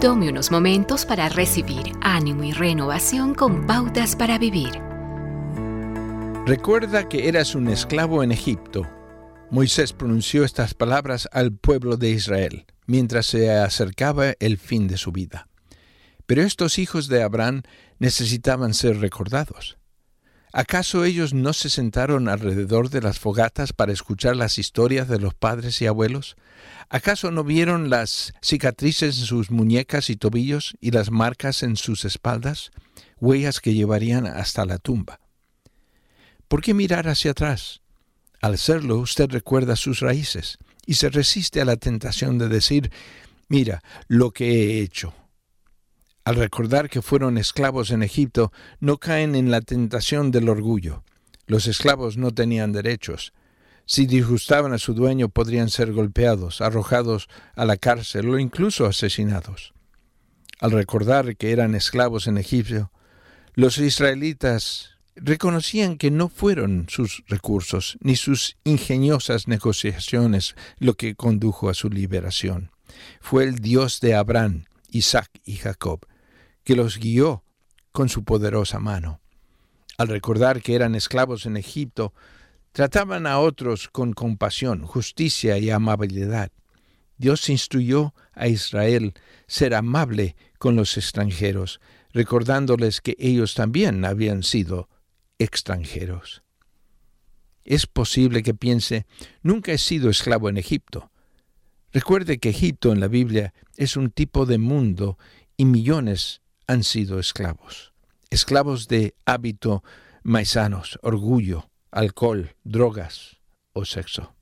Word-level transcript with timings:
Tome 0.00 0.28
unos 0.28 0.52
momentos 0.52 1.04
para 1.04 1.28
recibir 1.28 1.90
ánimo 2.00 2.44
y 2.44 2.52
renovación 2.52 3.34
con 3.34 3.66
pautas 3.66 4.14
para 4.14 4.38
vivir. 4.38 4.70
Recuerda 6.46 7.08
que 7.08 7.26
eras 7.26 7.56
un 7.56 7.66
esclavo 7.66 8.22
en 8.22 8.30
Egipto. 8.30 8.86
Moisés 9.50 9.92
pronunció 9.92 10.44
estas 10.44 10.72
palabras 10.72 11.28
al 11.32 11.52
pueblo 11.52 11.96
de 11.96 12.10
Israel 12.10 12.64
mientras 12.86 13.26
se 13.26 13.50
acercaba 13.50 14.34
el 14.38 14.56
fin 14.56 14.86
de 14.86 14.98
su 14.98 15.10
vida. 15.10 15.48
Pero 16.26 16.42
estos 16.42 16.78
hijos 16.78 17.08
de 17.08 17.24
Abraham 17.24 17.62
necesitaban 17.98 18.74
ser 18.74 19.00
recordados. 19.00 19.78
¿Acaso 20.52 21.04
ellos 21.04 21.34
no 21.34 21.52
se 21.52 21.68
sentaron 21.68 22.28
alrededor 22.28 22.88
de 22.88 23.02
las 23.02 23.18
fogatas 23.18 23.72
para 23.72 23.92
escuchar 23.92 24.34
las 24.34 24.58
historias 24.58 25.06
de 25.06 25.18
los 25.18 25.34
padres 25.34 25.80
y 25.82 25.86
abuelos? 25.86 26.36
¿Acaso 26.88 27.30
no 27.30 27.44
vieron 27.44 27.90
las 27.90 28.32
cicatrices 28.40 29.18
en 29.18 29.26
sus 29.26 29.50
muñecas 29.50 30.08
y 30.08 30.16
tobillos 30.16 30.74
y 30.80 30.90
las 30.90 31.10
marcas 31.10 31.62
en 31.62 31.76
sus 31.76 32.06
espaldas, 32.06 32.70
huellas 33.20 33.60
que 33.60 33.74
llevarían 33.74 34.26
hasta 34.26 34.64
la 34.64 34.78
tumba? 34.78 35.20
¿Por 36.48 36.62
qué 36.62 36.72
mirar 36.72 37.08
hacia 37.08 37.32
atrás? 37.32 37.82
Al 38.40 38.54
hacerlo 38.54 38.98
usted 38.98 39.28
recuerda 39.30 39.76
sus 39.76 40.00
raíces 40.00 40.56
y 40.86 40.94
se 40.94 41.10
resiste 41.10 41.60
a 41.60 41.66
la 41.66 41.76
tentación 41.76 42.38
de 42.38 42.48
decir, 42.48 42.90
mira 43.48 43.82
lo 44.06 44.30
que 44.30 44.46
he 44.46 44.80
hecho. 44.80 45.12
Al 46.28 46.34
recordar 46.34 46.90
que 46.90 47.00
fueron 47.00 47.38
esclavos 47.38 47.90
en 47.90 48.02
Egipto, 48.02 48.52
no 48.80 48.98
caen 48.98 49.34
en 49.34 49.50
la 49.50 49.62
tentación 49.62 50.30
del 50.30 50.50
orgullo. 50.50 51.02
Los 51.46 51.66
esclavos 51.66 52.18
no 52.18 52.34
tenían 52.34 52.70
derechos, 52.70 53.32
si 53.86 54.04
disgustaban 54.04 54.74
a 54.74 54.78
su 54.78 54.92
dueño 54.92 55.30
podrían 55.30 55.70
ser 55.70 55.94
golpeados, 55.94 56.60
arrojados 56.60 57.30
a 57.56 57.64
la 57.64 57.78
cárcel 57.78 58.28
o 58.28 58.38
incluso 58.38 58.84
asesinados. 58.84 59.72
Al 60.60 60.72
recordar 60.72 61.34
que 61.34 61.50
eran 61.50 61.74
esclavos 61.74 62.26
en 62.26 62.36
Egipto, 62.36 62.92
los 63.54 63.78
israelitas 63.78 64.98
reconocían 65.16 65.96
que 65.96 66.10
no 66.10 66.28
fueron 66.28 66.88
sus 66.90 67.24
recursos 67.26 67.96
ni 68.02 68.16
sus 68.16 68.58
ingeniosas 68.64 69.48
negociaciones 69.48 70.56
lo 70.78 70.92
que 70.92 71.14
condujo 71.14 71.70
a 71.70 71.74
su 71.74 71.88
liberación. 71.88 72.70
Fue 73.18 73.44
el 73.44 73.60
Dios 73.60 74.00
de 74.00 74.14
Abraham, 74.14 74.66
Isaac 74.90 75.30
y 75.46 75.56
Jacob, 75.56 76.06
que 76.68 76.76
los 76.76 76.98
guió 76.98 77.46
con 77.92 78.10
su 78.10 78.24
poderosa 78.24 78.78
mano. 78.78 79.22
Al 79.96 80.08
recordar 80.08 80.60
que 80.60 80.74
eran 80.74 80.94
esclavos 80.94 81.46
en 81.46 81.56
Egipto, 81.56 82.12
Trataban 82.72 83.26
a 83.26 83.40
otros 83.40 83.88
con 83.88 84.12
compasión, 84.12 84.84
justicia 84.84 85.58
y 85.58 85.70
amabilidad. 85.70 86.52
Dios 87.16 87.48
instruyó 87.48 88.14
a 88.34 88.46
Israel 88.46 89.14
ser 89.48 89.74
amable 89.74 90.36
con 90.58 90.76
los 90.76 90.96
extranjeros, 90.96 91.80
recordándoles 92.12 93.00
que 93.00 93.16
ellos 93.18 93.54
también 93.54 94.04
habían 94.04 94.44
sido 94.44 94.88
extranjeros. 95.38 96.42
Es 97.64 97.86
posible 97.86 98.44
que 98.44 98.54
piense, 98.54 99.06
nunca 99.42 99.72
he 99.72 99.78
sido 99.78 100.08
esclavo 100.08 100.48
en 100.48 100.56
Egipto. 100.56 101.10
Recuerde 101.92 102.38
que 102.38 102.50
Egipto 102.50 102.92
en 102.92 103.00
la 103.00 103.08
Biblia 103.08 103.54
es 103.76 103.96
un 103.96 104.10
tipo 104.10 104.46
de 104.46 104.58
mundo 104.58 105.18
y 105.56 105.64
millones 105.64 106.42
han 106.68 106.84
sido 106.84 107.18
esclavos. 107.18 107.92
Esclavos 108.30 108.86
de 108.86 109.14
hábito 109.24 109.82
maisanos, 110.22 110.98
orgullo, 111.02 111.70
alcohol, 111.90 112.54
drogas 112.62 113.38
o 113.72 113.84
sexo. 113.84 114.34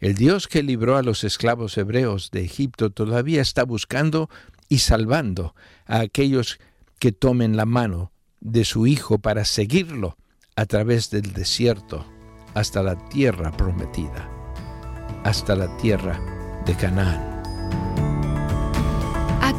El 0.00 0.16
Dios 0.16 0.48
que 0.48 0.64
libró 0.64 0.96
a 0.96 1.02
los 1.02 1.22
esclavos 1.22 1.78
hebreos 1.78 2.30
de 2.32 2.44
Egipto 2.44 2.90
todavía 2.90 3.40
está 3.40 3.64
buscando 3.64 4.28
y 4.68 4.78
salvando 4.78 5.54
a 5.86 6.00
aquellos 6.00 6.58
que 6.98 7.12
tomen 7.12 7.56
la 7.56 7.66
mano 7.66 8.10
de 8.40 8.64
su 8.64 8.86
Hijo 8.86 9.18
para 9.18 9.44
seguirlo 9.44 10.16
a 10.56 10.66
través 10.66 11.10
del 11.10 11.32
desierto 11.32 12.04
hasta 12.54 12.82
la 12.82 12.96
tierra 13.08 13.52
prometida, 13.52 14.28
hasta 15.22 15.54
la 15.54 15.76
tierra 15.76 16.18
de 16.66 16.74
Canaán. 16.74 17.31